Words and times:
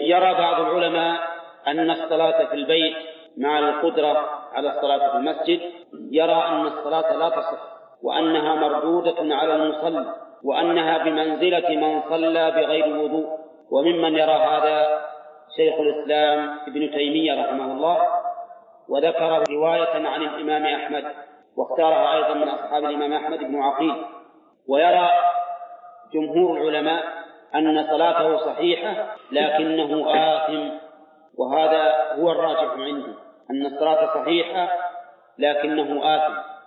يرى 0.00 0.34
بعض 0.34 0.60
العلماء 0.60 1.20
أن 1.66 1.90
الصلاة 1.90 2.44
في 2.44 2.54
البيت 2.54 2.96
مع 3.36 3.58
القدرة 3.58 4.28
على 4.52 4.68
الصلاة 4.70 5.10
في 5.10 5.16
المسجد 5.16 5.60
يرى 6.12 6.44
أن 6.48 6.66
الصلاة 6.66 7.16
لا 7.16 7.28
تصح 7.28 7.62
وأنها 8.02 8.54
مردودة 8.54 9.34
على 9.34 9.54
المصلي 9.54 10.14
وأنها 10.44 10.98
بمنزلة 10.98 11.68
من 11.68 12.02
صلى 12.08 12.50
بغير 12.50 12.96
وضوء. 12.96 13.38
وممن 13.70 14.14
يرى 14.14 14.32
هذا 14.32 15.00
شيخ 15.56 15.74
الإسلام 15.80 16.58
ابن 16.66 16.90
تيمية 16.90 17.44
رحمه 17.44 17.72
الله 17.72 17.98
وذكر 18.88 19.44
رواية 19.50 20.08
عن 20.08 20.22
الإمام 20.22 20.66
أحمد 20.66 21.04
واختارها 21.56 22.16
أيضا 22.16 22.34
من 22.34 22.48
أصحاب 22.48 22.84
الإمام 22.84 23.12
أحمد 23.12 23.38
بن 23.38 23.62
عقيل. 23.62 24.04
ويرى 24.68 25.10
جمهور 26.14 26.56
العلماء 26.56 27.04
أن 27.54 27.86
صلاته 27.86 28.36
صحيحة 28.36 29.16
لكنه 29.32 30.06
آثم. 30.10 30.70
وهذا 31.38 32.12
هو 32.12 32.32
الراجح 32.32 32.72
عنده 32.78 33.14
أن 33.50 33.66
الصلاة 33.66 34.14
صحيحة 34.14 34.68
لكنه 35.38 36.16
آثم. 36.16 36.57